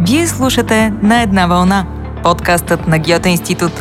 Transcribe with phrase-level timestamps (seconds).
[0.00, 1.86] Вие слушате На една вълна,
[2.22, 3.72] подкастът на Гьоте институт.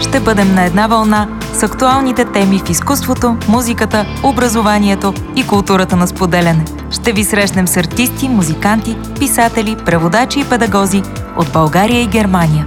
[0.00, 6.06] Ще бъдем на една вълна с актуалните теми в изкуството, музиката, образованието и културата на
[6.06, 6.64] споделяне.
[6.90, 11.02] Ще ви срещнем с артисти, музиканти, писатели, преводачи и педагози
[11.36, 12.64] от България и Германия.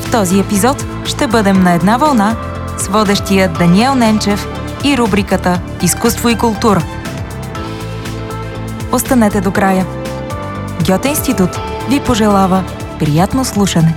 [0.00, 2.36] В този епизод ще бъдем на една вълна
[2.78, 4.48] с водещия Даниел Ненчев
[4.84, 6.82] и рубриката Изкуство и култура.
[8.92, 9.86] Останете до края.
[10.86, 11.50] Гьоте институт
[11.90, 12.64] ви пожелава
[12.98, 13.94] приятно слушане.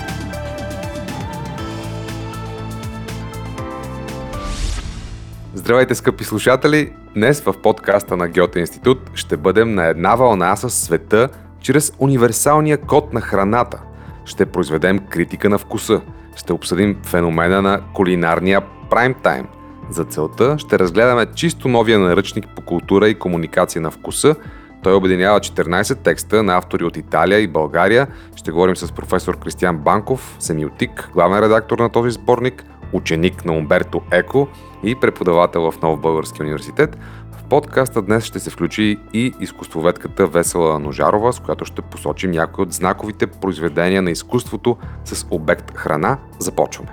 [5.54, 6.94] Здравейте, скъпи слушатели!
[7.16, 11.30] Днес в подкаста на Гьоте институт ще бъдем на една вълна с света
[11.62, 13.80] чрез универсалния код на храната.
[14.26, 16.02] Ще произведем критика на вкуса.
[16.36, 19.48] Ще обсъдим феномена на кулинарния прайм тайм.
[19.90, 24.36] За целта ще разгледаме чисто новия наръчник по култура и комуникация на вкуса.
[24.84, 28.08] Той обединява 14 текста на автори от Италия и България.
[28.36, 34.02] Ще говорим с професор Кристиан Банков, семиотик, главен редактор на този сборник, ученик на Умберто
[34.12, 34.48] Еко
[34.84, 36.98] и преподавател в Нов Български университет.
[37.32, 42.64] В подкаста днес ще се включи и изкуствоведката Весела Ножарова, с която ще посочим някои
[42.64, 46.18] от знаковите произведения на изкуството с обект храна.
[46.40, 46.90] Започваме!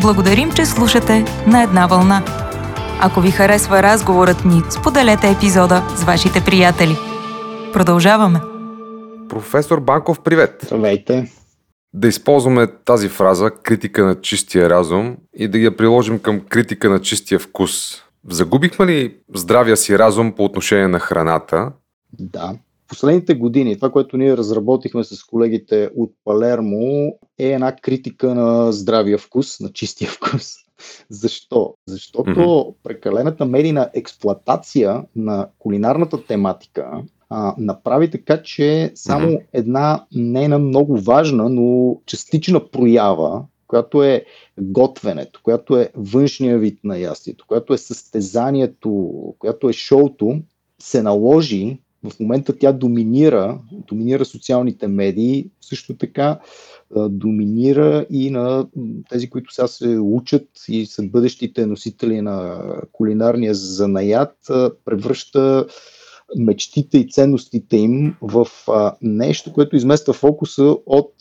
[0.00, 2.45] Благодарим, че слушате на една вълна.
[3.00, 6.96] Ако ви харесва разговорът ни, споделете епизода с вашите приятели.
[7.72, 8.40] Продължаваме.
[9.28, 10.60] Професор Банков, привет!
[10.62, 11.32] Здравейте!
[11.94, 17.00] Да използваме тази фраза критика на чистия разум и да я приложим към критика на
[17.00, 18.02] чистия вкус.
[18.28, 21.72] Загубихме ли здравия си разум по отношение на храната?
[22.18, 22.54] Да.
[22.88, 29.18] Последните години, това, което ние разработихме с колегите от Палермо, е една критика на здравия
[29.18, 30.65] вкус, на чистия вкус.
[31.10, 31.74] Защо?
[31.86, 32.74] Защото mm-hmm.
[32.82, 39.46] прекалената медийна експлоатация на кулинарната тематика а, направи така, че само mm-hmm.
[39.52, 44.24] една не на много важна, но частична проява, която е
[44.60, 50.40] готвенето, която е външния вид на ястието, която е състезанието, която е шоуто,
[50.78, 56.38] се наложи в момента тя доминира, доминира социалните медии, също така
[57.08, 58.66] доминира и на
[59.10, 64.36] тези, които сега се учат и са бъдещите носители на кулинарния занаят,
[64.84, 65.66] превръща
[66.36, 68.46] мечтите и ценностите им в
[69.02, 71.12] нещо, което измества фокуса от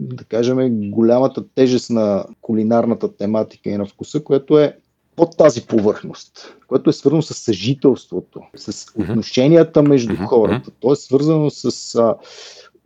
[0.00, 4.76] да кажем, голямата тежест на кулинарната тематика и на вкуса, което е
[5.16, 10.70] под тази повърхност, което е свързано с съжителството, с отношенията между хората.
[10.80, 12.14] То е свързано с а,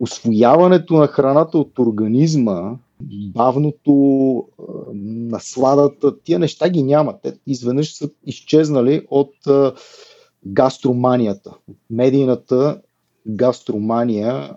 [0.01, 2.77] освояването на храната от организма,
[3.33, 3.93] бавното,
[5.03, 6.19] насладата.
[6.23, 7.15] Тия неща ги няма.
[7.23, 9.33] Те изведнъж са изчезнали от
[10.45, 11.53] гастроманията,
[11.89, 12.81] медийната
[13.27, 14.49] гастромания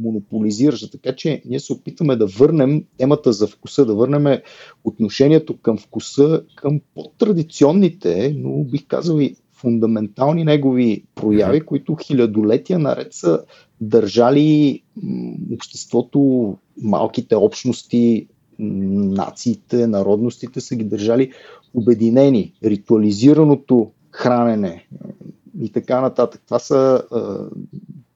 [0.00, 0.90] монополизираща.
[0.90, 4.40] Така че ние се опитваме да върнем темата за вкуса, да върнем
[4.84, 13.12] отношението към вкуса, към по-традиционните, но бих казал и фундаментални негови прояви, които хилядолетия наред
[13.14, 13.40] са
[13.80, 14.82] държали
[15.54, 18.26] обществото, малките общности,
[18.58, 21.32] нациите, народностите са ги държали
[21.74, 22.52] обединени.
[22.64, 24.86] Ритуализираното хранене,
[25.60, 26.42] и така нататък.
[26.44, 27.02] Това са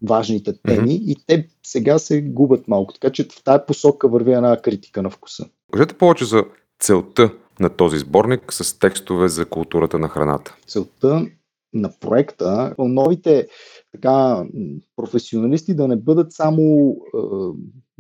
[0.02, 1.12] важните теми mm-hmm.
[1.12, 2.94] и те сега се губят малко.
[2.94, 5.46] Така че в тази посока върви една критика на вкуса.
[5.72, 6.44] Кажете повече за
[6.78, 10.56] целта на този сборник с текстове за културата на храната.
[10.66, 11.26] Целта
[11.74, 13.48] на проекта, новите
[13.92, 14.44] така,
[14.96, 17.18] професионалисти да не бъдат само е,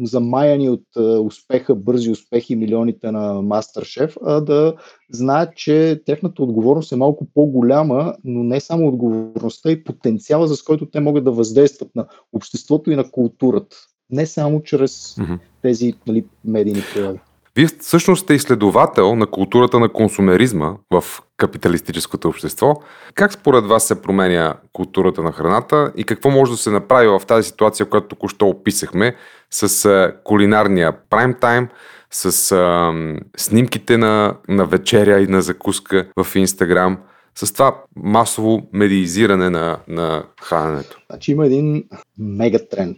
[0.06, 4.74] замаяни от е, успеха, бързи успехи, милионите на Мастер-шеф, а да
[5.12, 10.90] знаят, че техната отговорност е малко по-голяма, но не само отговорността и потенциала, за който
[10.90, 13.76] те могат да въздействат на обществото и на културата.
[14.10, 15.38] Не само чрез mm-hmm.
[15.62, 17.20] тези нали, медийни прояви.
[17.56, 21.04] Вие всъщност сте изследовател на културата на консумеризма в
[21.36, 22.74] капиталистическото общество.
[23.14, 27.22] Как според вас се променя културата на храната и какво може да се направи в
[27.26, 29.16] тази ситуация, която току-що описахме
[29.50, 31.68] с кулинарния прайм тайм,
[32.10, 32.92] с а,
[33.36, 36.98] снимките на, на вечеря и на закуска в Инстаграм,
[37.34, 41.02] с това масово медиизиране на, на храненето?
[41.10, 41.84] Значи има един
[42.18, 42.96] мегатренд,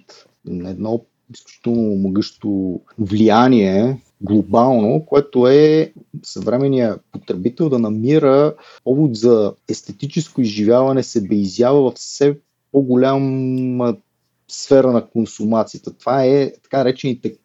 [0.49, 1.05] едно
[1.35, 5.93] изключително могъщо влияние глобално, което е
[6.23, 8.55] съвременния потребител да намира
[8.85, 12.39] повод за естетическо изживяване, себеизява в все
[12.73, 13.97] по-голяма
[14.49, 15.93] сфера на консумацията.
[15.99, 17.37] Това е така речените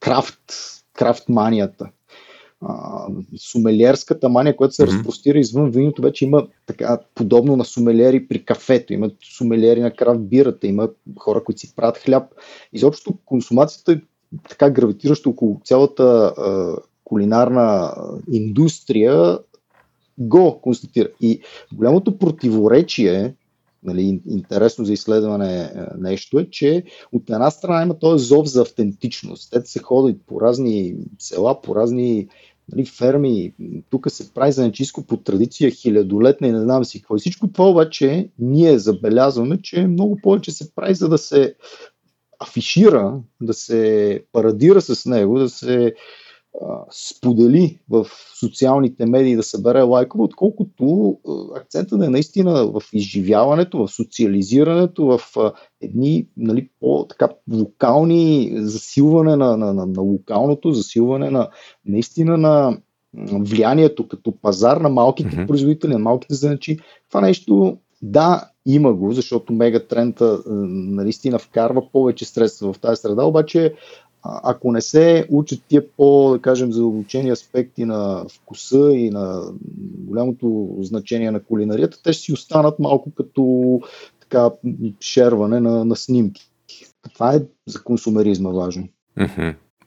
[0.00, 0.52] крафт,
[0.92, 1.90] крафт манията.
[2.60, 3.06] а,
[3.36, 4.98] сумелиерската мания, която се mm-hmm.
[4.98, 10.20] разпростира извън виното, вече има така подобно на сумелиери при кафето, има сумелиери на крафт
[10.20, 12.32] бирата, има хора, които си правят хляб.
[12.72, 14.00] Изобщо консумацията е
[14.48, 17.94] така гравитираща около цялата а, кулинарна
[18.32, 19.38] индустрия
[20.18, 21.08] го констатира.
[21.20, 21.40] И
[21.72, 23.34] голямото противоречие
[23.86, 29.50] нали, интересно за изследване нещо е, че от една страна има този зов за автентичност.
[29.50, 32.28] Те се ходят по разни села, по разни
[32.72, 33.52] нали, ферми.
[33.90, 37.16] Тук се прави за нечиско по традиция хилядолетна и не знам си какво.
[37.16, 41.54] И всичко това обаче ние забелязваме, че много повече се прави за да се
[42.38, 45.94] афишира, да се парадира с него, да се
[46.90, 48.06] сподели в
[48.40, 51.16] социалните медии да събере лайкове, отколкото
[51.56, 55.20] акцентът е наистина в изживяването, в социализирането, в
[55.80, 61.48] едни нали, по-така локални засилване на, на, на, на локалното, засилване на
[61.84, 62.78] наистина на
[63.32, 65.46] влиянието като пазар на малките mm-hmm.
[65.46, 66.78] производители, на малките заначи.
[67.08, 73.74] Това нещо да, има го, защото мегатрента наистина вкарва повече средства в тази среда, обаче
[74.22, 79.42] ако не се учат тия по, да кажем, задълбочени аспекти на вкуса и на
[79.98, 83.80] голямото значение на кулинарията, те ще си останат малко като
[84.20, 84.50] така
[85.00, 86.50] шерване на, на снимки.
[87.14, 88.88] Това е за консумеризма важно.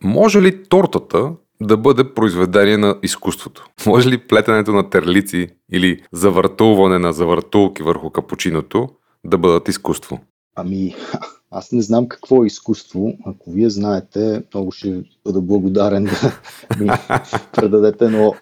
[0.04, 3.66] Може ли тортата да бъде произведение на изкуството?
[3.86, 8.90] Може ли плетенето на терлици или завъртуване на завъртулки върху капучиното
[9.26, 10.20] да бъдат изкуство?
[10.56, 10.96] Ами,
[11.52, 13.14] аз не знам какво е изкуство.
[13.26, 16.40] Ако вие знаете, много ще бъда благодарен да
[16.80, 16.90] ми
[17.56, 18.34] предадете, но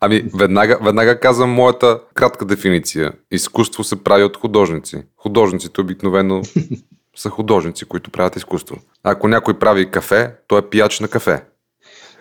[0.00, 3.12] Ами, веднага, веднага казвам моята кратка дефиниция.
[3.30, 5.02] Изкуство се прави от художници.
[5.16, 6.42] Художниците обикновено
[7.16, 8.76] са художници, които правят изкуство.
[9.02, 11.42] Ако някой прави кафе, той е пияч на кафе.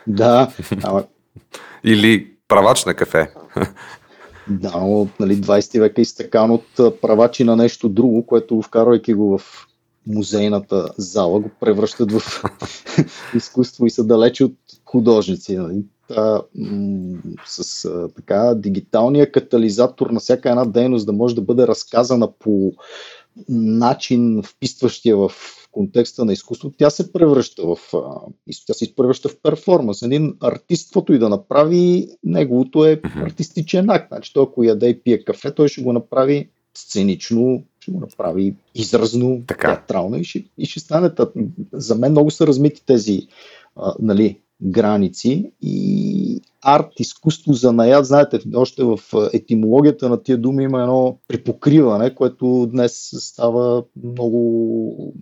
[0.08, 0.52] Да,
[0.84, 1.04] ама...
[1.84, 3.32] Или правач на кафе.
[4.50, 9.38] Да, но нали, 20 век е изтекан от правачи на нещо друго, което вкарвайки го
[9.38, 9.68] в
[10.08, 12.44] музейната зала, го превръщат в
[13.36, 14.56] изкуство и са далече от
[14.86, 15.58] художници.
[15.58, 15.84] Нали?
[16.08, 21.68] Та, м- с а, така дигиталния катализатор на всяка една дейност да може да бъде
[21.68, 22.74] разказана по
[23.50, 25.32] начин, вписващия в
[25.76, 27.78] контекста на изкуство, тя се превръща в,
[28.68, 30.02] тя се превръща в перформанс.
[30.02, 34.08] Един артист, каквото и да направи, неговото е артистичен акт.
[34.08, 38.56] Значи, той ако яде и пие кафе, той ще го направи сценично, ще го направи
[38.76, 39.76] изразно, така.
[39.76, 41.12] театрално и ще, и ще стане.
[41.74, 43.28] За мен много са размити тези
[43.76, 49.00] а, нали, граници и арт, изкуство, за наят, знаете, още в
[49.34, 55.14] етимологията на тия думи има едно припокриване, което днес става много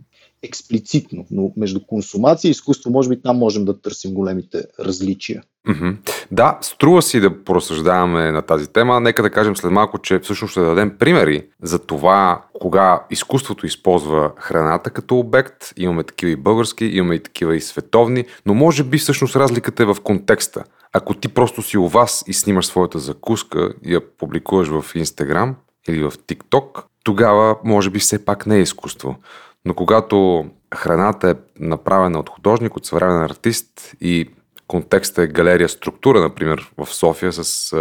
[0.43, 5.43] експлицитно, но между консумация и изкуство, може би там можем да търсим големите различия.
[5.67, 5.95] Mm-hmm.
[6.31, 8.99] Да, струва си да поразсъждаваме на тази тема.
[8.99, 14.31] Нека да кажем след малко, че всъщност ще дадем примери за това, кога изкуството използва
[14.37, 15.73] храната като обект.
[15.77, 19.85] Имаме такива и български, имаме и такива и световни, но може би всъщност разликата е
[19.85, 20.63] в контекста.
[20.93, 25.55] Ако ти просто си у вас и снимаш своята закуска и я публикуваш в Инстаграм
[25.87, 29.15] или в ТикТок, тогава може би все пак не е изкуство.
[29.65, 30.45] Но когато
[30.75, 34.29] храната е направена от художник, от съвременен артист и
[34.67, 37.75] контекста е галерия структура, например в София с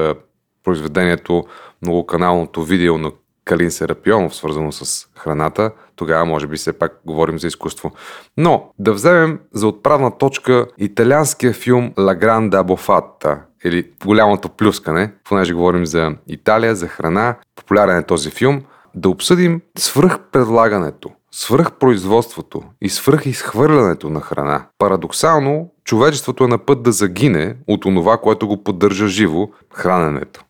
[0.65, 1.45] произведението
[1.83, 3.13] многоканалното видео на
[3.45, 7.93] Калин Серапионов, свързано с храната, тогава може би все пак говорим за изкуство.
[8.37, 15.55] Но да вземем за отправна точка италианския филм La Grande Abofata или Голямото плюскане, понеже
[15.55, 18.63] говорим за Италия, за храна, популярен е този филм,
[18.95, 24.67] да обсъдим свръхпредлагането, свръхпроизводството и свръхизхвърлянето на храна.
[24.79, 30.45] Парадоксално, човечеството е на път да загине от онова, което го поддържа живо храненето.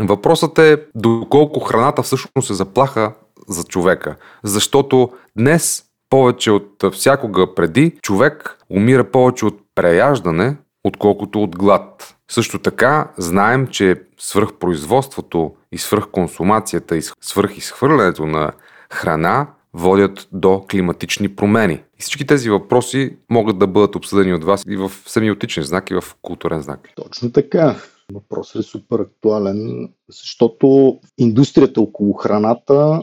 [0.00, 3.12] Въпросът е доколко храната всъщност се заплаха
[3.48, 4.16] за човека.
[4.42, 12.14] Защото днес повече от всякога преди човек умира повече от преяждане, отколкото от глад.
[12.30, 18.52] Също така знаем, че свръхпроизводството и свръхконсумацията и свръхизхвърлянето на
[18.92, 21.74] храна водят до климатични промени.
[21.74, 25.94] И всички тези въпроси могат да бъдат обсъдени от вас и в семиотичен знак, и
[25.94, 26.88] в културен знак.
[26.96, 27.76] Точно така.
[28.12, 33.02] Въпросът е супер актуален, защото индустрията около храната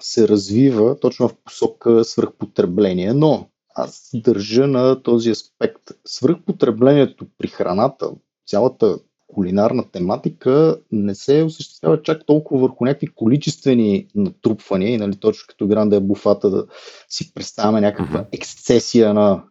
[0.00, 5.82] се развива точно в посока свръхпотребление, но аз държа на този аспект.
[6.04, 8.10] Свръхпотреблението при храната,
[8.46, 8.98] цялата
[9.34, 15.66] кулинарна тематика не се осъществява чак толкова върху някакви количествени натрупвания и нали, точно като
[15.66, 16.66] Гранда е буфата да
[17.08, 19.42] си представяме някаква ексцесия на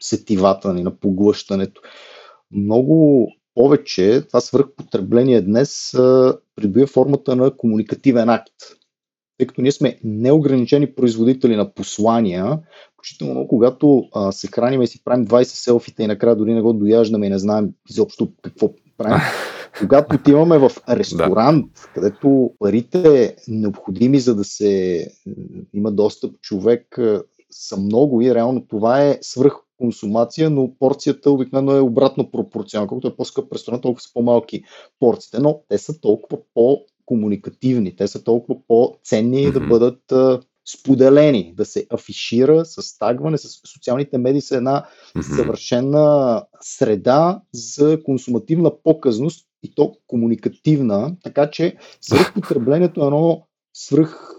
[0.00, 1.82] сетивата ни, на поглъщането.
[2.50, 5.90] Много повече това свръхпотребление днес
[6.56, 8.54] придобива формата на комуникативен акт.
[9.38, 12.58] Тъй като ние сме неограничени производители на послания,
[12.92, 16.72] включително когато а, се храним и си правим 20 селфита и накрая дори не го
[16.72, 19.20] дояждаме и не знаем изобщо какво правим.
[19.78, 21.88] Когато отиваме в ресторант, да.
[21.94, 25.06] където парите необходими за да се
[25.74, 26.98] има достъп човек
[27.50, 32.88] са много и реално това е свръх консумация, но порцията обикновено е обратно пропорционална.
[32.88, 34.62] Колкото е по-скъп ресторант, толкова са по-малки
[35.00, 39.52] порциите, но те са толкова по-комуникативни, те са толкова по-ценни mm-hmm.
[39.52, 40.40] да бъдат а,
[40.72, 44.84] споделени, да се афишира с тагване, с социалните медии са една
[45.16, 45.36] mm-hmm.
[45.36, 54.34] съвършена среда за консумативна показност и то комуникативна, така че свръхпотреблението е едно свръх,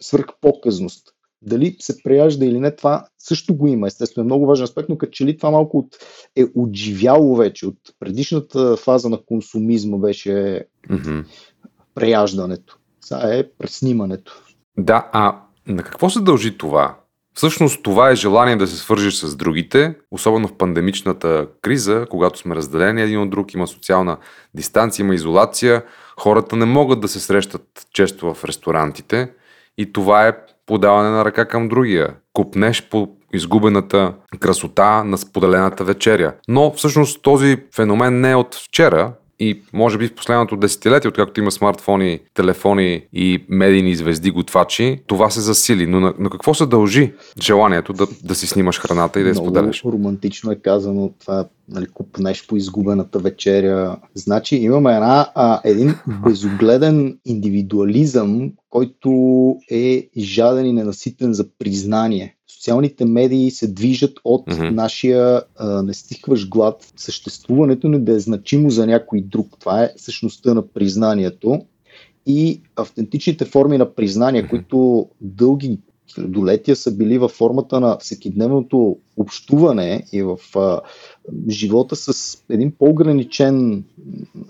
[0.00, 1.08] свръхпоказност.
[1.42, 3.86] Дали се преяжда или не, това също го има.
[3.86, 5.96] Естествено е много важен аспект, но като че ли това малко от,
[6.36, 7.66] е отживяло вече.
[7.66, 11.24] От предишната фаза на консумизма беше mm-hmm.
[11.94, 12.78] преяждането.
[13.00, 14.42] Сега е преснимането.
[14.78, 16.96] Да, а на какво се дължи това?
[17.34, 22.54] Всъщност това е желание да се свържиш с другите, особено в пандемичната криза, когато сме
[22.54, 24.16] разделени един от друг, има социална
[24.54, 25.82] дистанция, има изолация,
[26.20, 29.30] хората не могат да се срещат често в ресторантите
[29.78, 32.14] и това е подаване на ръка към другия.
[32.32, 36.34] Купнеш по изгубената красота на споделената вечеря.
[36.48, 39.12] Но всъщност този феномен не е от вчера,
[39.48, 45.30] и може би в последното десетилетие, откакто има смартфони, телефони и медийни звезди, готвачи, това
[45.30, 45.86] се засили.
[45.86, 49.34] Но на, на какво се дължи желанието да, да си снимаш храната и да я
[49.34, 49.84] споделяш?
[49.84, 53.96] Много романтично е казано това, нали, купнеш по изгубената вечеря.
[54.14, 59.10] Значи имаме една, а, един безогледен индивидуализъм, който
[59.70, 64.70] е жаден и ненаситен за признание социалните медии се движат от mm-hmm.
[64.70, 69.46] нашия а, нестихващ глад, съществуването ни да е значимо за някой друг.
[69.60, 71.62] Това е същността на признанието
[72.26, 74.50] и автентичните форми на признание, mm-hmm.
[74.50, 75.78] които дълги
[76.14, 80.80] хилядолетия са били във формата на всекидневното общуване и в а,
[81.48, 83.84] живота с един по-ограничен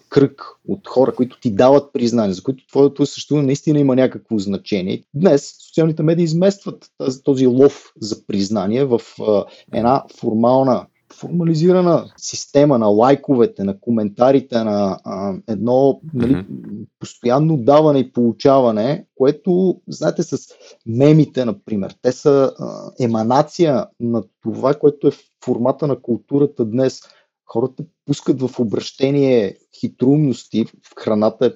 [0.09, 5.03] кръг от хора, които ти дават признание, за които твоето съществуване наистина има някакво значение.
[5.15, 12.79] Днес социалните медии изместват този, този лов за признание в а, една формална формализирана система
[12.79, 16.64] на лайковете, на коментарите, на а, едно нали, mm-hmm.
[17.05, 20.39] Постоянно даване и получаване, което, знаете, с
[20.87, 27.01] мемите, например, те са а, еманация на това, което е в формата на културата днес.
[27.47, 31.53] Хората пускат в обращение хитрумности, в храната е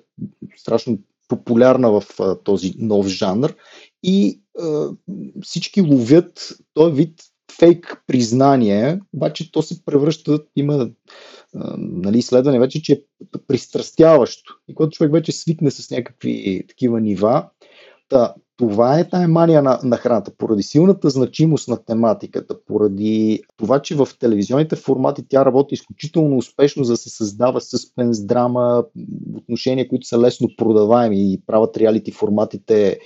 [0.56, 3.54] страшно популярна в а, този нов жанр
[4.02, 4.90] и а,
[5.42, 7.22] всички ловят този вид
[7.58, 10.90] фейк признание, обаче то се превръща, има
[11.78, 13.00] нали, изследване вече, че е
[13.48, 14.54] пристрастяващо.
[14.68, 17.48] И когато човек вече свикне с някакви такива нива,
[18.08, 20.32] Та, това е тая мания на, на храната.
[20.38, 26.84] Поради силната значимост на тематиката, поради това, че в телевизионните формати тя работи изключително успешно,
[26.84, 28.84] за да се създава съспенс, драма,
[29.36, 32.98] отношения, които са лесно продаваеми и правят реалити форматите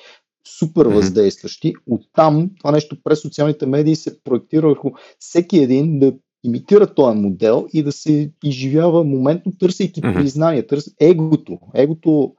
[0.59, 1.75] супер въздействащи.
[1.91, 6.13] Оттам това нещо през социалните медии се проектира върху всеки един да
[6.45, 11.59] имитира този модел и да се изживява моментно, търсейки признание, търси егото.
[11.75, 12.33] Егото,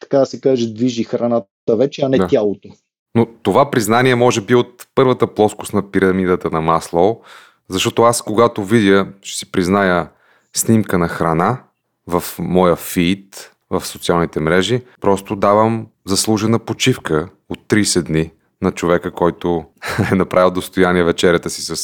[0.00, 2.26] така да се каже, движи храната вече, а не да.
[2.26, 2.68] тялото.
[3.14, 7.20] Но това признание може би от първата плоскост на пирамидата на Маслоу,
[7.68, 10.10] защото аз когато видя, ще си призная,
[10.56, 11.62] снимка на храна
[12.06, 18.30] в моя фид, в социалните мрежи, просто давам заслужена почивка от 30 дни
[18.62, 19.64] на човека, който
[20.12, 21.76] е направил достояние вечерята си с,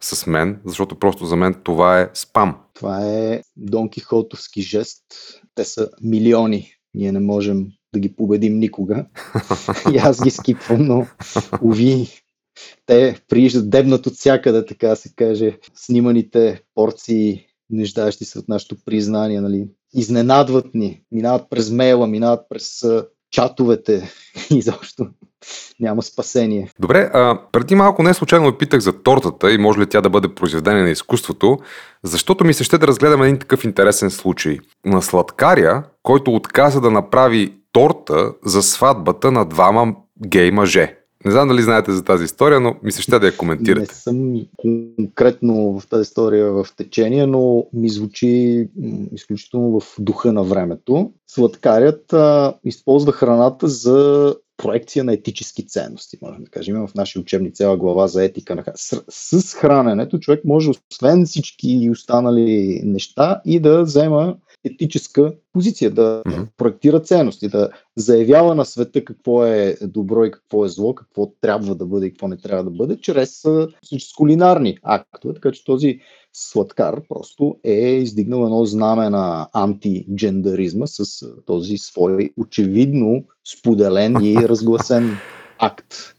[0.00, 2.56] с мен, защото просто за мен това е спам.
[2.74, 5.02] Това е Дон Кихотовски жест.
[5.54, 6.72] Те са милиони.
[6.94, 9.06] Ние не можем да ги победим никога.
[9.92, 11.06] И аз ги скипвам, но
[11.62, 12.08] уви,
[12.86, 15.58] те прииждат дебнат от всякъде, така се каже.
[15.74, 19.68] Сниманите порции, неждащи се от нашето признание, нали?
[19.94, 22.84] изненадват ни, минават през мейла, минават през
[23.32, 24.12] чатовете
[24.50, 25.06] и защо
[25.80, 26.70] няма спасение.
[26.78, 30.28] Добре, а, преди малко не случайно питах за тортата и може ли тя да бъде
[30.28, 31.58] произведение на изкуството,
[32.02, 34.58] защото ми се ще да разгледаме един такъв интересен случай.
[34.86, 39.94] На сладкаря, който отказа да направи торта за сватбата на двама
[40.26, 41.01] гей мъже.
[41.24, 43.80] Не знам дали знаете за тази история, но ми се ще да я коментирате.
[43.80, 48.68] Не съм конкретно в тази история в течение, но ми звучи
[49.12, 51.12] изключително в духа на времето.
[51.26, 56.76] Сладкарят а, използва храната за проекция на етически ценности, можем да кажем.
[56.76, 58.54] Има в нашия учебни цяла глава за етика.
[58.54, 58.64] На...
[58.74, 59.02] С,
[59.40, 66.46] с храненето човек може, освен всички останали неща, и да взема етическа позиция, да mm-hmm.
[66.56, 71.74] проектира ценности, да заявява на света какво е добро и какво е зло, какво трябва
[71.74, 73.42] да бъде и какво не трябва да бъде, чрез,
[74.16, 75.34] кулинарни актове.
[75.34, 76.00] Така че този
[76.32, 83.24] сладкар просто е издигнал едно знаме на антиджендаризма с този свой очевидно
[83.58, 85.16] споделен и разгласен
[85.58, 86.14] акт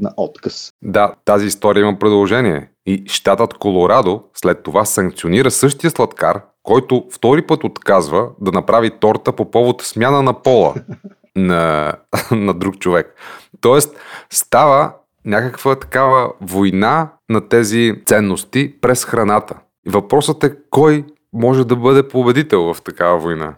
[0.00, 0.72] на отказ.
[0.82, 2.70] Да, тази история има продължение.
[2.86, 9.32] И щатът Колорадо след това санкционира същия сладкар, който втори път отказва да направи торта
[9.32, 10.74] по повод смяна на пола
[11.36, 11.94] на,
[12.30, 13.14] на друг човек.
[13.60, 13.96] Тоест,
[14.30, 14.92] става
[15.24, 19.54] някаква такава война на тези ценности през храната.
[19.88, 23.54] Въпросът е кой може да бъде победител в такава война.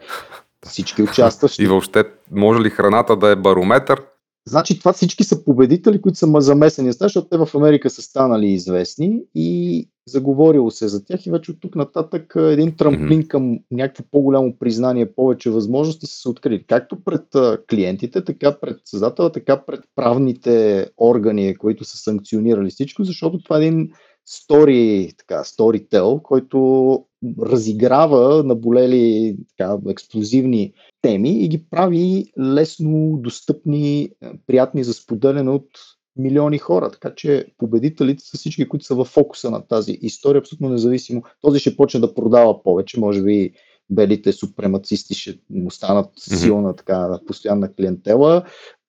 [0.67, 1.63] Всички участващи.
[1.63, 4.03] И въобще, може ли храната да е барометър
[4.49, 8.47] Значи това всички са победители, които са замесени с защото те в Америка са станали
[8.47, 14.05] известни и заговорило се за тях и вече от тук нататък един трамплин към някакво
[14.11, 16.65] по-голямо признание, повече възможности са се открили.
[16.67, 17.25] Както пред
[17.71, 23.67] клиентите, така пред създателя, така пред правните органи, които са санкционирали всичко, защото това е
[23.67, 23.91] един
[24.27, 26.99] стори, така, сторител, който
[27.43, 34.11] разиграва наболели така, експлозивни теми и ги прави лесно достъпни,
[34.47, 35.69] приятни за споделяне от
[36.17, 36.91] милиони хора.
[36.91, 41.23] Така че победителите са всички, които са в фокуса на тази история, абсолютно независимо.
[41.41, 43.53] Този ще почне да продава повече, може би
[43.91, 48.43] белите супремацисти ще му станат силна така постоянна клиентела.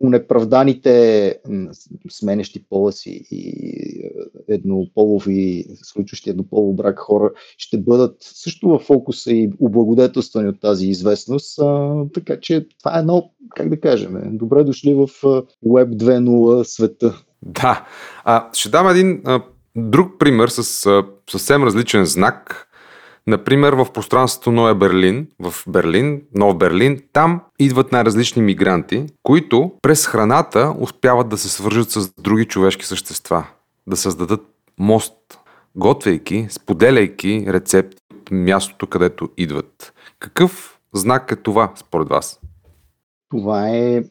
[0.03, 1.35] Унеправданите
[2.09, 3.49] сменещи пола си и
[4.05, 10.87] е, еднополови, случващи еднополов брак хора ще бъдат също в фокуса и облагодетелствани от тази
[10.87, 11.59] известност.
[11.59, 15.07] А, така че това е едно, как да кажем, добре дошли в
[15.65, 17.23] Web 2.0 света.
[17.41, 17.87] Да.
[18.23, 19.41] А, ще дам един а,
[19.75, 22.69] друг пример с а, съвсем различен знак
[23.27, 30.07] Например, в пространството Ноя Берлин, в Берлин, Нов Берлин, там идват най-различни мигранти, които през
[30.07, 33.47] храната успяват да се свържат с други човешки същества,
[33.87, 34.41] да създадат
[34.79, 35.13] мост,
[35.75, 39.93] готвейки, споделяйки рецепти от мястото, където идват.
[40.19, 42.39] Какъв знак е това според вас?
[43.33, 44.03] Това е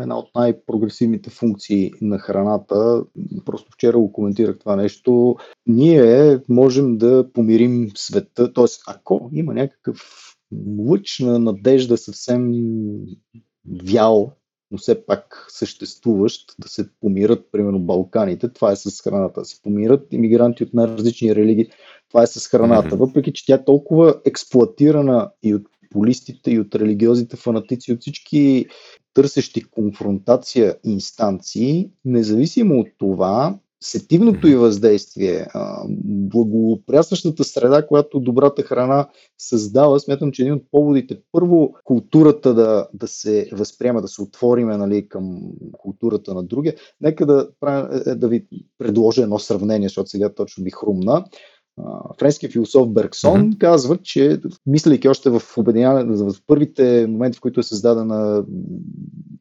[0.00, 3.04] една от най-прогресивните функции на храната.
[3.44, 5.36] Просто вчера го коментирах това нещо.
[5.66, 8.64] Ние можем да помирим света, т.е.
[8.86, 10.00] ако има някакъв
[10.78, 12.52] лъч на надежда съвсем
[13.84, 14.32] вял,
[14.70, 18.52] но все пак съществуващ, да се помират, примерно, Балканите.
[18.52, 19.44] Това е с храната.
[19.44, 21.70] Се помират иммигранти от най-различни религии.
[22.08, 22.96] Това е с храната.
[22.96, 28.66] Въпреки, че тя е толкова експлуатирана и от популистите и от религиозните фанатици, от всички
[29.14, 35.46] търсещи конфронтация инстанции, независимо от това, сетивното и въздействие,
[36.04, 43.08] благоприятстващата среда, която добрата храна създава, смятам, че един от поводите, първо, културата да, да
[43.08, 45.40] се възприема, да се отвориме нали, към
[45.72, 46.74] културата на другия.
[47.00, 47.48] Нека да,
[48.06, 48.46] е, да ви
[48.78, 51.24] предложа едно сравнение, защото сега точно ви хрумна
[52.18, 53.58] френския философ Бергсон mm-hmm.
[53.58, 58.44] казва, че мислейки още в в първите моменти, в които е създадена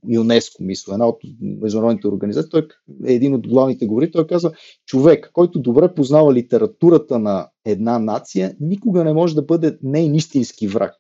[0.08, 2.68] ЮНЕСКО, мисля, една от международните организации, той
[3.06, 4.52] е един от главните говори, той казва,
[4.86, 10.68] човек, който добре познава литературата на една нация, никога не може да бъде нейн истински
[10.68, 10.96] враг.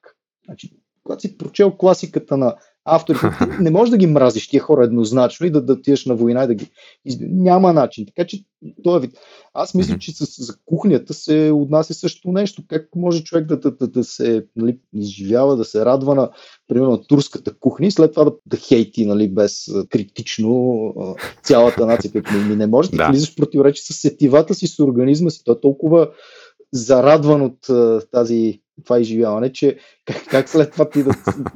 [0.45, 0.71] Значи,
[1.03, 2.55] когато си прочел класиката на
[2.95, 3.27] авторите,
[3.59, 6.47] не можеш да ги мразиш тия хора еднозначно и да, да тиеш на война и
[6.47, 6.67] да ги.
[7.21, 8.05] Няма начин.
[8.05, 8.43] Така че
[8.83, 9.11] това е вид.
[9.53, 12.63] Аз мисля, че с, за кухнята се отнася също нещо.
[12.67, 16.29] Как може човек да, да, да, да се нали, изживява, да се радва на,
[16.67, 20.93] примерно, на турската кухня и след това да, да хейти нали, без критично
[21.43, 22.11] цялата нация.
[22.49, 23.09] Ми не може да, да.
[23.09, 25.43] влизаш в противоречие с сетивата си, с организма си.
[25.43, 26.09] Той е толкова
[26.73, 27.57] зарадван от
[28.11, 31.11] тази това изживяване, че как, как след това ти да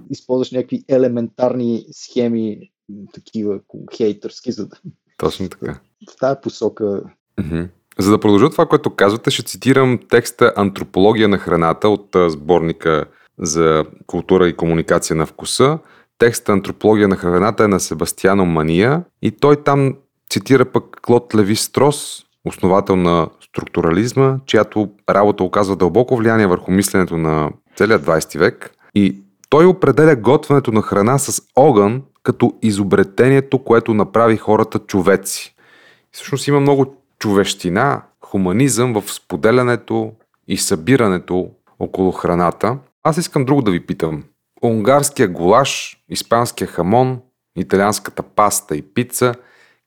[0.09, 2.71] използваш някакви елементарни схеми,
[3.13, 3.59] такива
[3.97, 4.75] хейтърски, за да...
[5.17, 5.79] Точно така.
[6.11, 7.01] В тази посока.
[7.41, 7.69] Mm-hmm.
[7.99, 13.05] За да продължа това, което казвате, ще цитирам текста Антропология на храната от сборника
[13.39, 15.79] за култура и комуникация на вкуса.
[16.17, 19.97] Текста Антропология на храната е на Себастиано Мания и той там
[20.29, 27.17] цитира пък Клод Леви Строс, основател на структурализма, чиято работа оказва дълбоко влияние върху мисленето
[27.17, 28.71] на целия 20 век.
[28.95, 35.55] И той определя готвенето на храна с огън като изобретението, което направи хората човеци.
[36.03, 40.11] И всъщност има много човещина, хуманизъм в споделянето
[40.47, 42.77] и събирането около храната.
[43.03, 44.23] Аз искам друго да ви питам.
[44.63, 47.19] Унгарския гулаш, испанския хамон,
[47.57, 49.33] италианската паста и пица,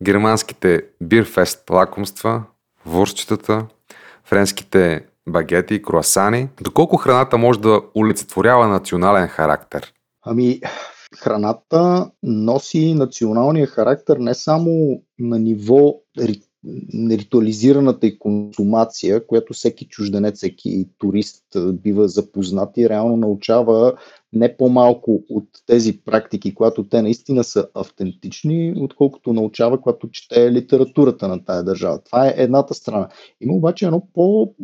[0.02, 2.42] германските бирфест лакомства,
[2.86, 3.66] вурстчетата,
[4.24, 6.48] френските багети и круасани.
[6.60, 9.92] Доколко храната може да олицетворява национален характер?
[10.22, 10.60] Ами,
[11.18, 15.94] храната носи националния характер не само на ниво
[17.10, 23.94] ритуализираната и консумация, която всеки чужденец, всеки турист бива запознат и реално научава
[24.32, 31.28] не по-малко от тези практики, когато те наистина са автентични, отколкото научава, когато чете литературата
[31.28, 32.02] на тая държава.
[32.02, 33.08] Това е едната страна.
[33.40, 34.54] Има обаче едно по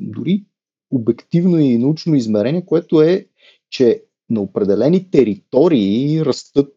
[0.00, 0.44] дори
[0.90, 3.26] обективно и научно измерение, което е,
[3.70, 6.74] че на определени територии растат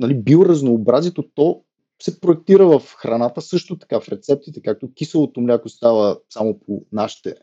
[0.00, 1.62] нали, биоразнообразието, то
[2.02, 7.34] се проектира в храната, също така в рецептите, както киселото мляко става само по нашите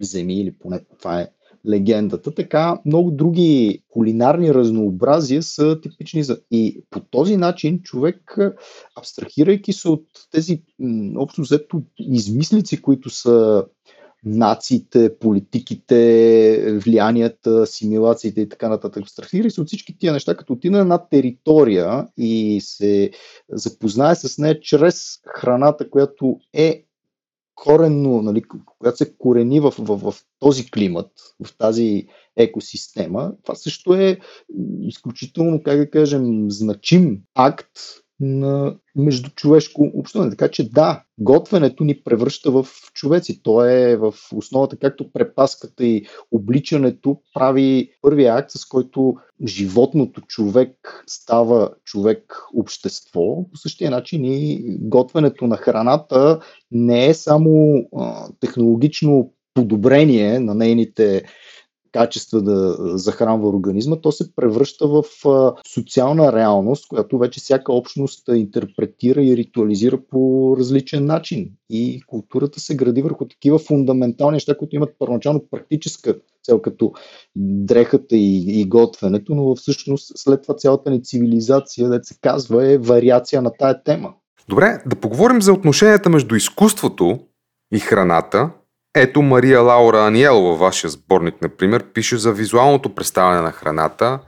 [0.00, 1.28] земи, или поне това е
[1.68, 6.40] легендата, така много други кулинарни разнообразия са типични за...
[6.50, 8.38] И по този начин човек,
[8.96, 10.62] абстрахирайки се от тези
[11.16, 13.66] общо взето измислици, които са
[14.24, 19.02] нациите, политиките, влиянията, асимилациите и така нататък.
[19.02, 23.10] Абстрахира се от всички тия неща, като отида на територия и се
[23.52, 26.84] запознае с нея чрез храната, която е
[27.54, 28.42] коренно, нали,
[28.78, 31.10] която се корени в, в, в този климат,
[31.44, 34.18] в тази екосистема, това също е
[34.80, 37.70] изключително, как да кажем, значим акт
[38.20, 40.30] на междучовешко общуване.
[40.30, 43.42] Така че да, готвенето ни превръща в човеци.
[43.42, 49.14] То е в основата, както препаската и обличането прави първия акт, с който
[49.46, 53.50] животното човек става човек общество.
[53.50, 61.24] По същия начин и готвенето на храната не е само а, технологично подобрение на нейните
[61.92, 65.04] качества да захранва организма, то се превръща в
[65.72, 71.50] социална реалност, която вече всяка общност интерпретира и ритуализира по различен начин.
[71.70, 76.92] И културата се гради върху такива фундаментални неща, които имат първоначално практическа цел, като
[77.36, 82.78] дрехата и, и готвенето, но всъщност след това цялата ни цивилизация, да се казва, е
[82.78, 84.14] вариация на тая тема.
[84.48, 87.18] Добре, да поговорим за отношенията между изкуството
[87.74, 88.50] и храната
[89.00, 94.18] ето Мария Лаура Аниело във вашия сборник, например, пише за визуалното представяне на храната,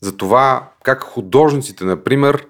[0.00, 2.46] за това как художниците, например,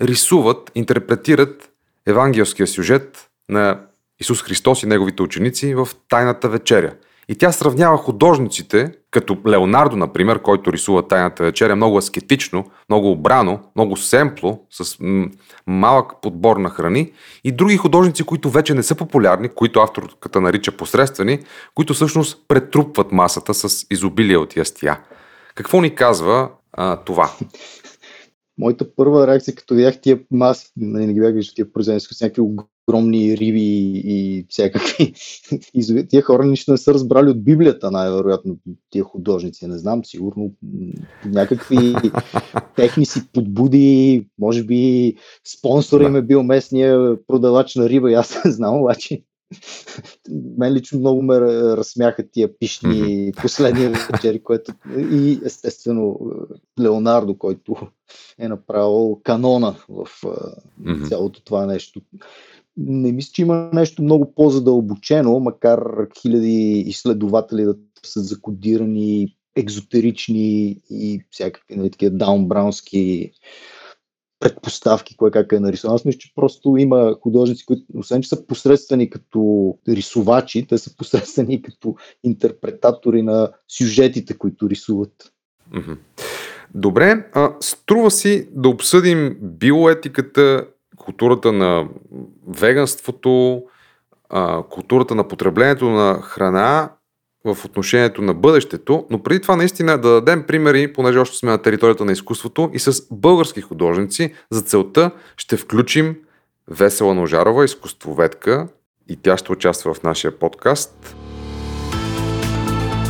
[0.00, 1.70] рисуват, интерпретират
[2.06, 3.80] евангелския сюжет на
[4.20, 6.92] Исус Христос и неговите ученици в Тайната вечеря–
[7.28, 13.60] и тя сравнява художниците, като Леонардо, например, който рисува Тайната вечеря, много аскетично, много обрано,
[13.76, 15.28] много семпло, с м-
[15.66, 17.12] малък подбор на храни,
[17.44, 21.38] и други художници, които вече не са популярни, които авторката нарича посредствени,
[21.74, 25.00] които всъщност претрупват масата с изобилие от ястия.
[25.54, 27.30] Какво ни казва а, това?
[28.58, 32.20] Моята първа реакция, като видях тия маси, нали, не ги бях виждал тия произведения с
[32.20, 32.42] някакви
[32.88, 35.14] огромни риби и всякакви.
[36.08, 38.56] тия хора нищо не са разбрали от Библията, най-вероятно,
[38.90, 39.66] тия художници.
[39.66, 40.52] Не знам, сигурно
[41.24, 41.94] някакви
[42.76, 48.44] техни си подбуди, може би спонсор им е бил местния продавач на риба, и аз
[48.44, 49.22] не знам, обаче
[50.58, 53.42] мен лично много ме разсмяха тия пишни mm-hmm.
[53.42, 56.20] последни вечери, което и естествено
[56.80, 57.76] Леонардо, който
[58.38, 60.08] е направил канона в
[61.08, 62.00] цялото това нещо.
[62.78, 65.80] Не мисля, че има нещо много по-задълбочено, макар
[66.20, 73.30] хиляди изследователи да са закодирани екзотерични и всякакви нали, такива даунбраунски
[74.40, 75.94] предпоставки, кое как е нарисувано.
[75.94, 80.96] Аз мисля, че просто има художници, които, освен че са посредствени като рисувачи, те са
[80.96, 85.32] посредствени като интерпретатори на сюжетите, които рисуват.
[86.74, 90.66] Добре, а, струва си да обсъдим биоетиката,
[90.98, 91.88] културата на
[92.48, 93.62] веганството,
[94.30, 96.90] а, културата на потреблението на храна
[97.44, 101.58] в отношението на бъдещето, но преди това наистина да дадем примери, понеже още сме на
[101.58, 104.34] територията на изкуството и с български художници.
[104.50, 106.16] За целта ще включим
[106.70, 108.68] Весела Ножарова, изкуствоведка
[109.08, 111.16] и тя ще участва в нашия подкаст.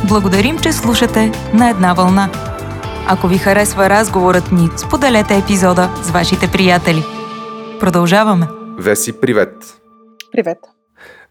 [0.07, 2.29] Благодарим, че слушате на една вълна.
[3.07, 7.18] Ако ви харесва разговорът ни, споделете епизода с вашите приятели.
[7.79, 8.47] Продължаваме.
[8.77, 9.81] Веси, привет!
[10.31, 10.57] Привет!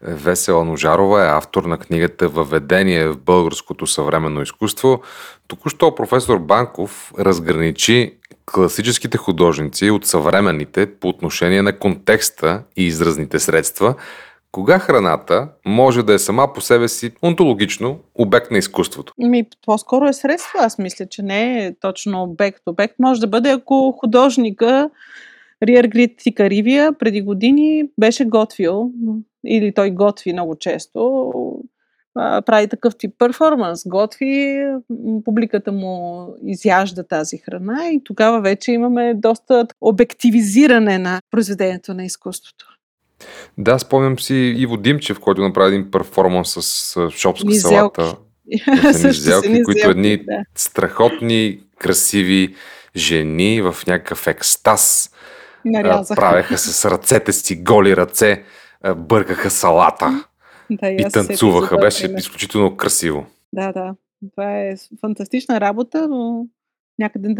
[0.01, 5.01] Весела Ножарова е автор на книгата Въведение в българското съвременно изкуство.
[5.47, 13.95] Току-що професор Банков разграничи класическите художници от съвременните по отношение на контекста и изразните средства.
[14.51, 19.13] Кога храната може да е сама по себе си онтологично обект на изкуството?
[19.17, 20.59] Ми, по-скоро е средство.
[20.59, 22.61] Аз мисля, че не е точно обект.
[22.65, 24.89] Обект може да бъде, ако художника
[25.63, 28.91] Риер Грит Каривия преди години беше готвил,
[29.47, 31.31] или той готви много често,
[32.45, 34.65] прави такъв тип перформанс, готви,
[35.25, 42.65] публиката му изяжда тази храна и тогава вече имаме доста обективизиране на произведението на изкуството.
[43.57, 47.75] Да, спомням си Иво Димчев, който направи един перформанс с шопска Низелки.
[47.75, 48.17] салата.
[49.07, 50.43] Низелки, които едни да.
[50.55, 52.55] страхотни, красиви
[52.95, 55.11] жени в някакъв екстаз
[55.65, 56.21] а, Нарязаха.
[56.21, 58.43] правеха с ръцете си, голи ръце,
[58.83, 60.25] а, бъркаха салата
[60.71, 61.77] Да, и за танцуваха.
[61.77, 62.19] Беше пример.
[62.19, 63.25] изключително красиво.
[63.53, 63.95] Да, да.
[64.31, 66.45] Това е фантастична работа, но
[66.99, 67.35] някъде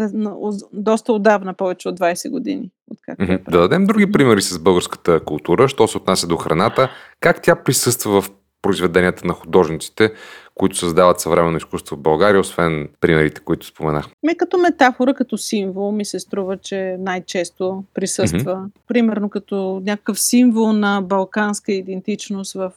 [0.72, 2.70] доста отдавна, повече от 20 години.
[2.90, 3.32] Откакто Мгм.
[3.32, 7.56] е Да дадем други примери с българската култура, що се отнася до храната, как тя
[7.56, 8.30] присъства в
[8.62, 10.12] произведенията на художниците,
[10.60, 14.06] които създават съвременно изкуство в България, освен примерите, които споменах.
[14.22, 18.38] Ме като метафора, като символ, ми се струва, че най-често присъства.
[18.38, 18.70] Mm-hmm.
[18.88, 22.72] Примерно като някакъв символ на балканска идентичност в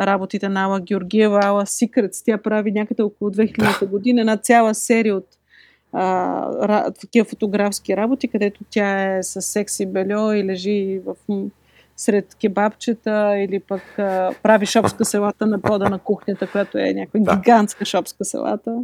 [0.00, 2.24] работите на Ала Георгиева, Ала Secrets.
[2.24, 5.26] Тя прави някъде около 2000 година една цяла серия от
[5.92, 11.14] а, такива фотографски работи, където тя е с секси бельо и лежи в
[11.96, 17.20] сред кебабчета или пък а, прави шопска салата на пода на кухнята, която е някаква
[17.20, 17.36] Да.
[17.36, 18.76] гигантска шопска салата.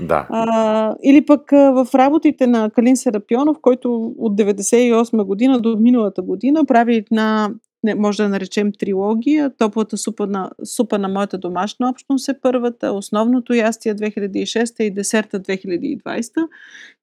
[0.00, 0.26] Да.
[0.30, 6.22] А, или пък а, в работите на Калин Серапионов, който от 98 година до миналата
[6.22, 7.50] година прави една,
[7.84, 9.50] не, може да наречем трилогия.
[9.58, 15.40] Топлата супа на, супа на моята домашна общност е първата, основното ястие 2006 и десерта
[15.40, 16.48] 2020.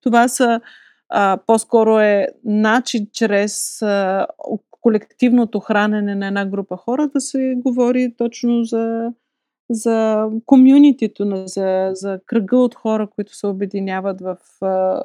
[0.02, 0.62] Това са
[1.10, 4.26] а, по-скоро е начин чрез а,
[4.84, 9.14] колективното хранене на една група хора да се говори точно за
[9.70, 14.38] за комюнитито, за, за кръга от хора, които се обединяват в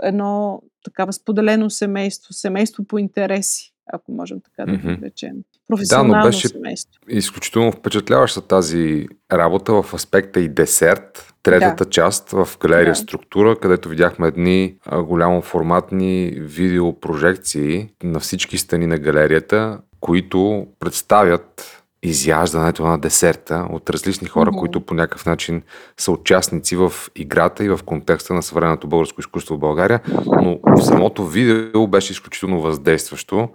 [0.02, 5.32] едно такава споделено семейство, семейство по интереси, ако можем така да го речем.
[5.68, 6.92] Професионално беше- семейство.
[7.08, 11.34] Изключително впечатляваща тази работа в аспекта и десерт.
[11.42, 12.94] Третата част в галерия Да.
[12.94, 22.86] Структура, където видяхме едни голямо форматни видеопрожекции на всички стени на галерията, които представят изяждането
[22.86, 24.58] на десерта от различни хора, Мгм.
[24.58, 25.62] които по някакъв начин
[25.96, 30.00] са участници в играта и в контекста на съвременното българско изкуство в България,
[30.42, 33.48] но самото видео беше изключително въздействащо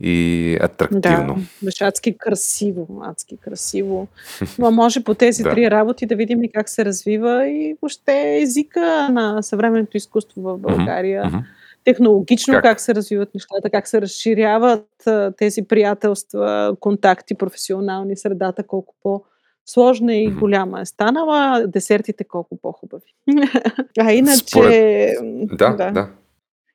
[0.00, 1.34] и атрактивно.
[1.34, 4.08] Да, беше адски красиво, адски красиво.
[4.58, 5.50] Но може по тези Да.
[5.50, 10.58] три работи да видим и как се развива и въобще езика на съвременното изкуство в
[10.58, 11.24] България.
[11.26, 11.38] Мгм.
[11.84, 12.62] Технологично Как?
[12.62, 12.80] как?
[12.80, 20.28] се развиват нещата, как се разширяват а, тези приятелства, контакти, професионални, средата, колко по-сложна и
[20.28, 20.38] Мгм.
[20.38, 23.14] голяма е станала, десертите колко по-хубави.
[24.00, 24.44] а иначе...
[24.46, 25.18] Според-
[25.52, 25.90] Да, да.
[25.90, 26.08] да.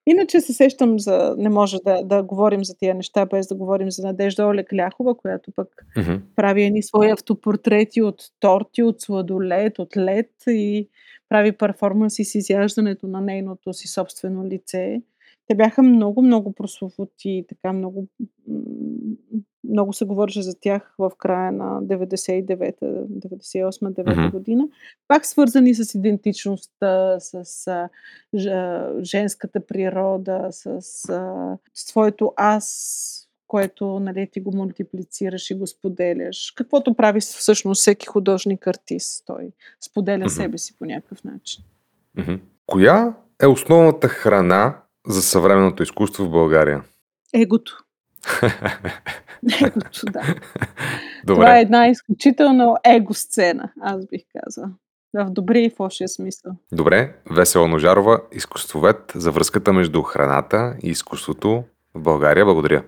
[0.10, 1.36] Иначе се сещам за...
[1.38, 5.18] Не може да, да говорим за тия неща, без да говорим за Надежда Олег Ляхова,
[5.18, 5.68] която пък
[5.98, 6.16] Мгм.
[6.36, 10.90] прави едни свои автопортрети от торти, от сладолет, от лед и
[11.30, 15.02] прави перформанси с изяждането на нейното си собствено лице.
[15.48, 18.08] Те бяха много, много прословути, така много,
[19.64, 24.32] много се говореше за тях в края на 99-та, 98-9 Мгм.
[24.32, 24.68] година.
[25.08, 27.90] Пак свързани с идентичността, с а,
[29.04, 30.66] женската природа, с,
[31.10, 36.54] а, с твоето аз, което нали, ти го мултиплицираш и го споделяш.
[36.56, 39.24] Каквото прави всъщност всеки художник артист.
[39.26, 40.30] Той споделя Мгм.
[40.30, 41.64] себе си по някакъв начин.
[42.18, 42.34] Мгм.
[42.66, 46.84] Коя е основната храна за съвременното изкуство в България?
[47.34, 47.84] Егото.
[49.66, 50.22] Егото, да.
[51.26, 51.42] Добре.
[51.42, 54.70] Това е една изключително его сцена, аз бих казала.
[55.14, 56.52] В добрия и в лошия смисъл.
[56.72, 61.64] Добре, Весела Ножарова, изкуствовед за връзката между храната и изкуството
[61.96, 62.46] в България.
[62.46, 62.84] Благодаря.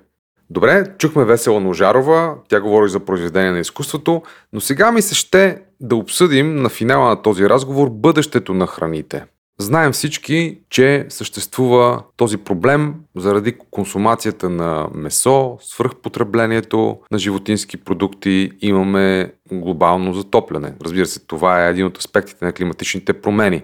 [0.51, 4.21] Добре, чухме Весела Ножарова, тя говори за произведение на изкуството,
[4.53, 9.25] но сега ми се ще да обсъдим на финала на този разговор бъдещето на храните.
[9.61, 19.33] Знаем всички, че съществува този проблем заради консумацията на месо, свръхпотреблението на животински продукти, имаме
[19.51, 20.73] глобално затопляне.
[20.83, 23.63] Разбира се, това е един от аспектите на климатичните промени.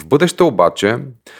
[0.00, 0.98] В бъдеще обаче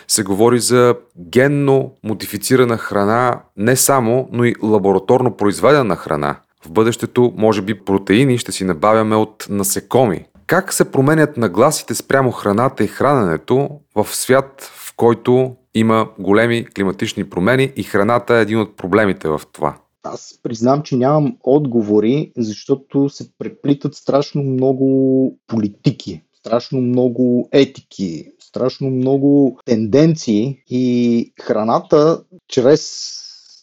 [0.08, 6.36] се говори за генно модифицирана храна не само, но и лабораторно произведена храна.
[6.66, 10.24] В бъдещето, може би, протеини ще си набавяме от насекоми.
[10.52, 17.30] Как се променят нагласите спрямо храната и храненето в свят, в който има големи климатични
[17.30, 19.76] промени и храната е един от проблемите в това?
[20.02, 28.90] аз признам, че нямам отговори, защото се преплитат страшно много политики, страшно много етики, страшно
[28.90, 33.02] много тенденции и храната чрез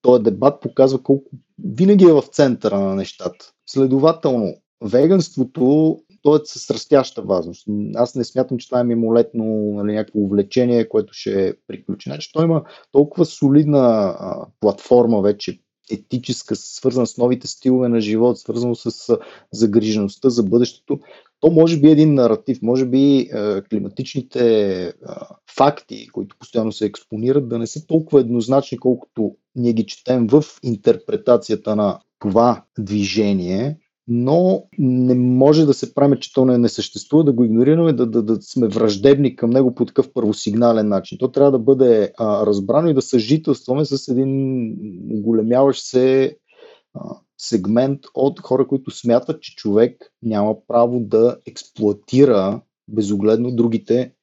[0.02, 1.30] този дебат показва колко
[1.64, 3.52] винаги е в центъра на нещата.
[3.66, 7.68] Следователно, веганството то е с растяща важност.
[7.96, 12.10] Аз не смятам, че това е мимолетно нали, някакво увлечение, което ще приключи.
[12.10, 15.60] Значи, той има толкова солидна а, платформа вече,
[15.92, 19.18] етическа, свързана с новите стилове на живот, свързано с
[19.52, 21.00] загрижеността за бъдещето,
[21.40, 24.94] то може би е един наратив, може би е, климатичните е,
[25.56, 30.44] факти, които постоянно се експонират, да не са толкова еднозначни, колкото ние ги четем в
[30.64, 33.78] интерпретацията на това движение,
[34.12, 38.06] но не може да се правим, че то не, не съществува, да го игнорираме, да,
[38.06, 41.18] да, да сме враждебни към него по такъв първосигнален начин.
[41.18, 44.76] То трябва да бъде а, разбрано и да съжителстваме с един
[45.22, 46.38] големяващ се
[46.94, 54.14] а, сегмент от хора, които смятат, че човек няма право да експлуатира безогледно другите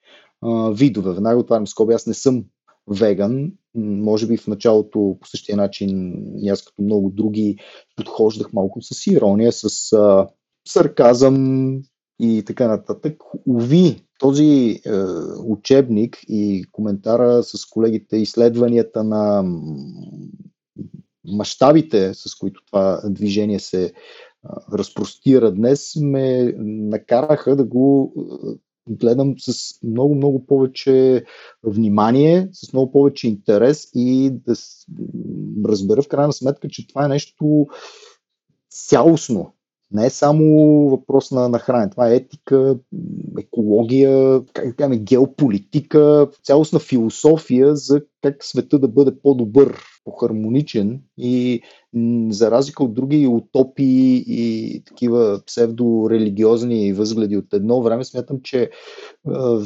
[0.42, 1.12] а, видове.
[1.12, 2.44] Веднага отварям скоби, аз не съм
[2.88, 7.58] веган, може би в началото по същия начин, и аз като много други,
[7.96, 10.28] подхождах малко с ирония, с а,
[10.68, 11.76] сарказъм
[12.20, 13.22] и така нататък.
[13.46, 14.90] Уви, този е,
[15.46, 19.44] учебник и коментара с колегите, изследванията на
[21.24, 23.92] мащабите, с които това движение се
[24.72, 28.14] разпростира днес, ме накараха да го
[28.88, 31.24] гледам с много, много повече
[31.62, 34.54] внимание, с много повече интерес и да
[35.68, 37.66] разбера в крайна сметка, че това е нещо
[38.70, 39.52] цялостно.
[39.92, 40.44] Не е само
[40.88, 41.90] въпрос на, на хранене.
[41.90, 42.78] Това е етика,
[43.38, 51.62] екология, как кажем, геополитика, цялостна философия за как света да бъде по-добър, по-хармоничен и
[52.30, 58.70] за разлика от други утопии и такива псевдорелигиозни възгледи от едно време, смятам, че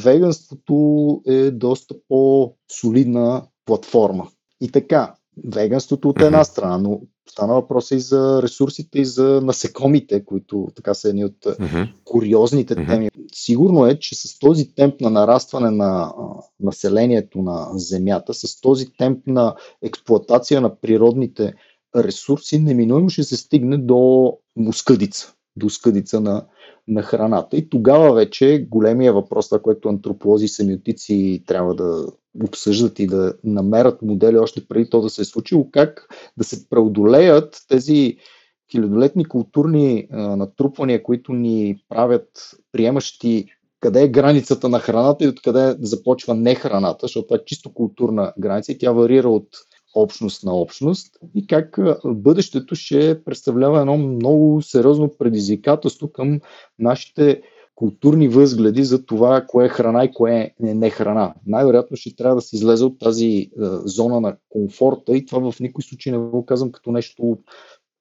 [0.04, 4.28] веганството е доста по-солидна платформа.
[4.60, 7.00] И така, веганството от една страна, но
[7.30, 11.88] стана въпрос и за ресурсите и за насекомите, които така са едни от mm-hmm.
[12.04, 12.88] куриозните mm-hmm.
[12.88, 13.10] теми.
[13.32, 16.12] Сигурно е, че с този темп на нарастване на
[16.60, 21.54] населението на Земята, с този темп на експлоатация на природните
[21.96, 26.46] ресурси, неминуемо ще се стигне до мускъдица, до скъдица на,
[26.88, 27.56] на храната.
[27.56, 32.06] И тогава вече големия въпрос, това, което антрополози и семиотици трябва да
[32.44, 36.68] обсъждат и да намерят модели още преди то да се е случило, как да се
[36.68, 38.16] преодолеят тези
[38.70, 43.46] хилядолетни културни а, натрупвания, които ни правят приемащи
[43.80, 48.32] къде е границата на храната и откъде започва не храната, защото това е чисто културна
[48.38, 49.48] граница и тя варира от
[49.94, 56.40] общност на общност и как бъдещето ще представлява едно много сериозно предизвикателство към
[56.78, 57.42] нашите
[57.74, 61.34] културни възгледи за това кое е храна и кое е не храна.
[61.46, 63.48] Най-вероятно ще трябва да се излезе от тази е,
[63.84, 67.38] зона на комфорта и това в никой случай не го казвам като нещо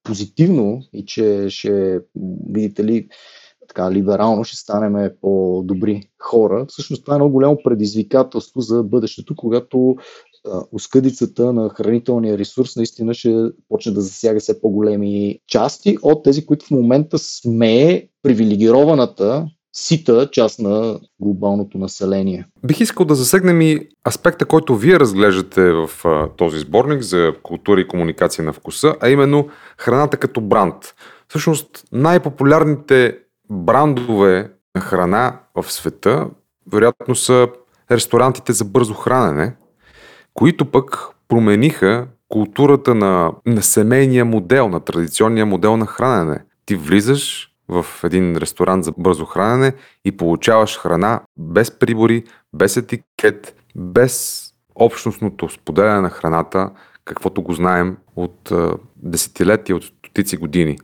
[0.03, 1.99] позитивно и че ще,
[2.49, 3.07] видите ли,
[3.67, 6.65] така либерално ще станем по-добри хора.
[6.69, 9.95] Всъщност това е много голямо предизвикателство за бъдещето, когато
[10.71, 13.35] оскъдицата на хранителния ресурс наистина ще
[13.69, 20.59] почне да засяга все по-големи части от тези, които в момента сме привилегированата сита част
[20.59, 22.45] на глобалното население.
[22.65, 25.89] Бих искал да засегнем и аспекта, който вие разглеждате в
[26.37, 30.75] този сборник за култура и комуникация на вкуса, а именно храната като бранд.
[31.27, 33.17] Всъщност най-популярните
[33.49, 36.27] брандове на храна в света
[36.71, 37.47] вероятно са
[37.91, 39.55] ресторантите за бързо хранене,
[40.33, 46.39] които пък промениха културата на, на семейния модел, на традиционния модел на хранене.
[46.65, 49.73] Ти влизаш в един ресторант за бързо хранене
[50.05, 56.69] и получаваш храна без прибори, без етикет, без общностното споделяне на храната,
[57.05, 58.51] каквото го знаем от
[58.95, 60.77] десетилетия, от стотици години.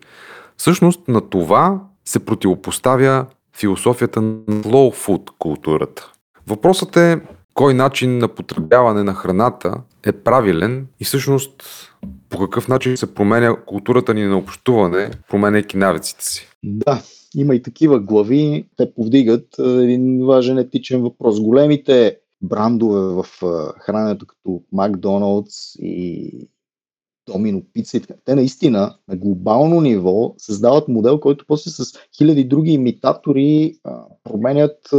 [0.57, 3.25] Всъщност на това се противопоставя
[3.57, 6.11] философията на slow food културата.
[6.47, 7.21] Въпросът е
[7.55, 11.63] кой начин на потребяване на храната е правилен и всъщност
[12.29, 16.47] по какъв начин се променя културата ни на общуване, променяйки навиците си.
[16.63, 17.01] Да,
[17.35, 18.65] има и такива глави.
[18.77, 21.41] Те повдигат един важен етичен въпрос.
[21.41, 23.25] Големите брандове в
[23.79, 26.31] храненето, като Макдоналдс и
[27.27, 28.13] Домино Пица и така.
[28.25, 33.75] Те наистина на глобално ниво създават модел, който после с хиляди други имитатори
[34.23, 34.89] променят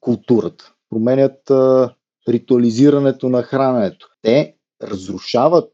[0.00, 1.94] културата променят а,
[2.28, 4.08] ритуализирането на храненето.
[4.22, 5.72] Те разрушават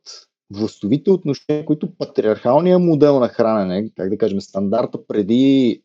[0.50, 5.82] властовите отношения, които патриархалният модел на хранене, как да кажем, стандарта преди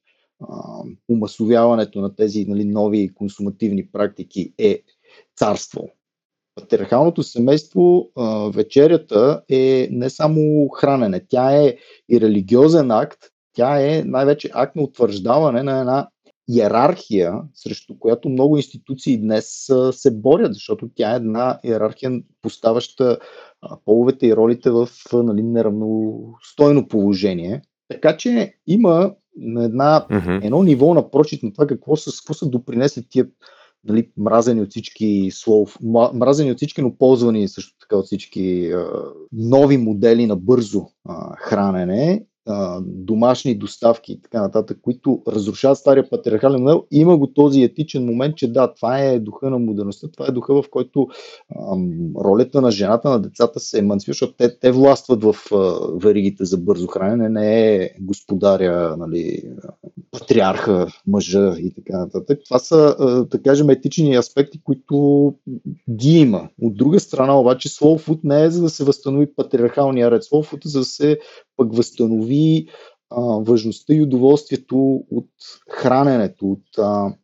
[1.09, 4.83] умасовяването на тези нали, нови консумативни практики е
[5.35, 5.89] царство.
[6.55, 11.75] Патриархалното семейство, а, вечерята е не само хранене, тя е
[12.09, 13.19] и религиозен акт,
[13.53, 16.09] тя е най-вече акт на утвърждаване на една
[16.49, 23.17] иерархия, срещу която много институции днес се борят, защото тя е една иерархия, поставяща
[23.85, 27.61] половете и ролите в нали, неравностойно положение.
[27.87, 30.45] Така че има на една, mm-hmm.
[30.45, 33.27] едно ниво на прочит на това какво са, какво са допринесли тия
[33.83, 35.77] нали, мразени от всички слов,
[36.13, 38.87] мразени от всички, но ползвани също така от всички а,
[39.31, 42.25] нови модели на бързо а, хранене
[42.81, 48.37] домашни доставки и така нататък, които разрушават стария патриархален модел, има го този етичен момент,
[48.37, 51.07] че да, това е духа на модерността, това е духа, в който
[51.71, 55.57] ам, ролята на жената, на децата се емансива, защото те, те властват в а,
[55.93, 59.43] веригите за бързо хранене, не е господаря, нали,
[60.11, 62.39] патриарха, мъжа и така нататък.
[62.45, 65.33] Това са, а, да кажем, етични аспекти, които
[65.89, 66.49] ги има.
[66.61, 70.23] От друга страна, обаче, slow не е за да се възстанови патриархалния ред.
[70.23, 71.19] Slow е за да се
[71.59, 72.67] пък възстанови
[73.09, 75.29] а, важността и удоволствието от
[75.69, 77.15] храненето, от а,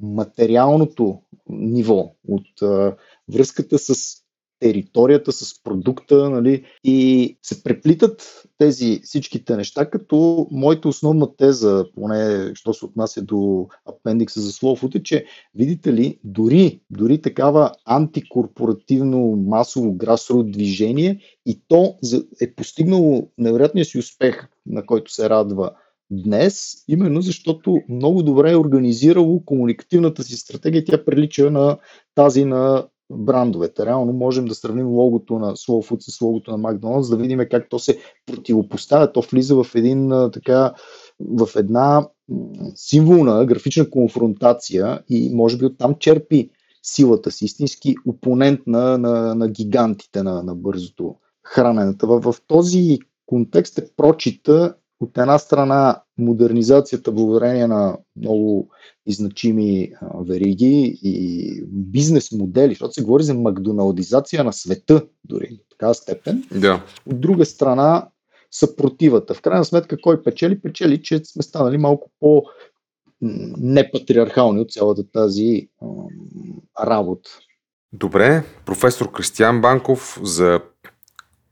[0.00, 2.96] материалното ниво, от а,
[3.28, 4.16] връзката с
[4.60, 12.50] територията, с продукта, нали, и се преплитат тези всичките неща, като моята основна теза, поне
[12.54, 19.18] що се отнася до апендикса за Словот, е, че, видите ли, дори, дори такава антикорпоративно
[19.36, 21.96] масово грасрут движение и то
[22.40, 25.70] е постигнало невероятния си успех, на който се радва
[26.10, 30.84] днес, именно защото много добре е организирало комуникативната си стратегия.
[30.84, 31.78] Тя прилича на
[32.14, 33.86] тази на брандовете.
[33.86, 37.68] Реално можем да сравним логото на Slow Food с логото на Макдоналдс, да видим как
[37.68, 39.12] то се противопоставя.
[39.12, 40.74] То влиза в един така
[41.20, 42.08] в една
[42.74, 46.50] символна графична конфронтация и може би оттам черпи
[46.82, 52.06] силата си, истински опонент на, на, на гигантите на, на бързото храненето.
[52.06, 58.68] В, в този контекст е прочита от една страна модернизацията благодарение на много
[59.06, 59.92] изначими
[60.28, 66.44] вериги и бизнес модели, защото се говори за макдоналдизация на света дори до такава степен.
[66.60, 66.84] Да.
[67.06, 68.08] От друга страна
[68.50, 69.34] съпротивата.
[69.34, 70.60] В крайна сметка кой печели?
[70.60, 72.42] Печели, че сме станали малко по
[73.58, 75.68] непатриархални от цялата тази
[76.84, 77.30] работа.
[77.92, 80.60] Добре, професор Кристиан Банков за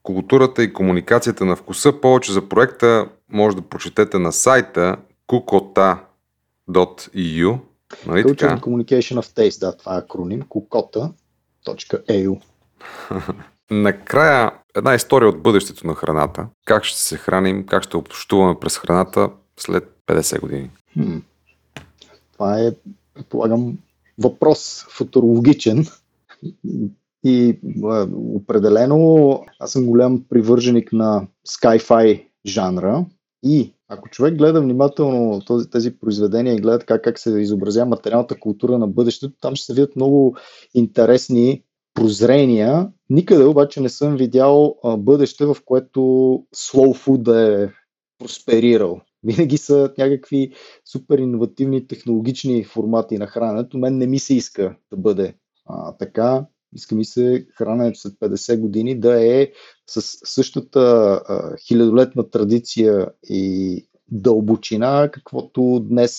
[0.05, 2.01] културата и комуникацията на вкуса.
[2.01, 4.97] Повече за проекта може да прочетете на сайта
[5.29, 7.59] kukota.eu.
[8.07, 8.57] Нали Culture така?
[8.57, 12.41] Communication of Taste, да, това е акроним, kukota.eu.
[13.71, 16.47] Накрая една история от бъдещето на храната.
[16.65, 20.71] Как ще се храним, как ще общуваме през храната след 50 години?
[20.93, 21.19] Хм.
[22.33, 22.73] Това е,
[23.15, 23.79] предполагам,
[24.19, 25.87] въпрос футурологичен.
[27.25, 33.07] И а, определено аз съм голям привърженик на sci-fi жанра
[33.43, 38.41] и ако човек гледа внимателно този, тези произведения и гледа как, как се изобразява материалната
[38.41, 40.37] култура на бъдещето, там ще се видят много
[40.75, 41.63] интересни
[41.95, 42.93] прозрения.
[43.11, 46.01] Никъде обаче не съм видял а, бъдеще, в което
[46.57, 47.29] slow food
[47.67, 47.73] е
[48.19, 49.01] просперирал.
[49.25, 50.53] Винаги са някакви
[50.85, 53.79] супер иновативни технологични формати на храненето.
[53.79, 55.35] Мен не ми се иска да бъде
[55.67, 56.47] а, така.
[56.75, 59.51] Иска ми се храненето след 50 години да е
[59.87, 60.81] с същата
[61.29, 66.15] а, хилядолетна традиция и дълбочина, каквото днес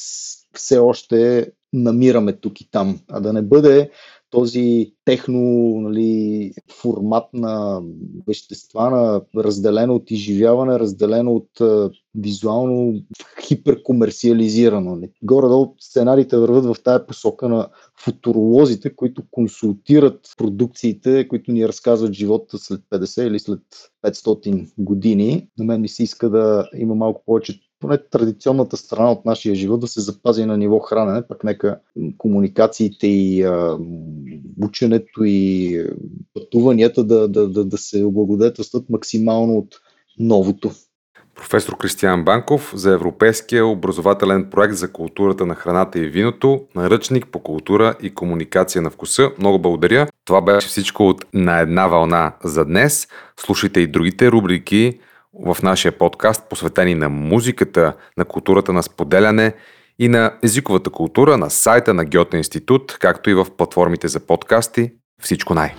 [0.54, 3.92] все още намираме тук и там, а да не бъде
[4.30, 5.42] този техно
[5.82, 6.52] нали,
[6.82, 7.82] формат на
[8.28, 13.02] вещества, на разделено от изживяване, разделено от а, визуално
[13.48, 15.00] хиперкомерциализирано.
[15.24, 17.68] Горе-долу сценариите върват в тая посока на
[18.00, 23.62] футуролозите, които консултират продукциите, които ни разказват живота след 50 или след
[24.06, 25.48] 500 години.
[25.58, 29.80] На мен ми се иска да има малко повече поне традиционната страна от нашия живот
[29.80, 31.80] да се запази на ниво хранене, пък нека
[32.18, 33.78] комуникациите и а,
[34.64, 35.84] ученето и
[36.34, 39.76] пътуванията да, да, да, да се облагодетелстват максимално от
[40.20, 40.72] новото.
[41.36, 47.40] Професор Кристиан Банков за Европейския образователен проект за културата на храната и виното, наръчник по
[47.40, 49.32] култура и комуникация на вкуса.
[49.40, 50.08] Много благодаря.
[50.26, 53.08] Това беше всичко от На една вълна за днес.
[53.40, 55.00] Слушайте и другите рубрики
[55.46, 59.54] в нашия подкаст, посветени на музиката, на културата на споделяне
[60.00, 64.92] и на езиковата култура на сайта на Гьоте Институт, както и в платформите за подкасти.
[65.22, 65.74] Всичко най!